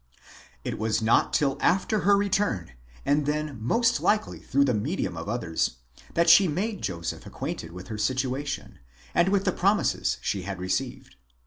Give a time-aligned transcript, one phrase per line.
[0.63, 2.71] It was not till after her return,
[3.05, 5.75] and then most likely through the medium of others,
[6.15, 8.79] that she made Joseph acquainted with her situation,
[9.13, 11.17] and with the promises she had received.